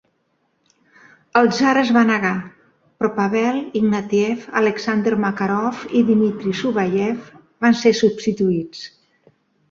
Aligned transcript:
El 1.39 1.49
tsar 1.49 1.73
es 1.81 1.89
va 1.97 2.01
negar, 2.05 2.29
però 3.01 3.09
Pavel 3.17 3.59
Ignatieff, 3.79 4.47
Alexander 4.61 5.13
Makarov 5.25 5.83
i 5.99 6.01
Dmitry 6.07 6.55
Shuvayev 6.61 7.29
van 7.67 7.77
ser 7.83 7.93
substituïts. 8.01 8.81